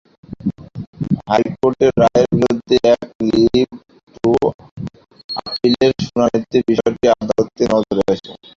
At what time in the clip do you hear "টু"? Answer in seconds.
4.15-4.31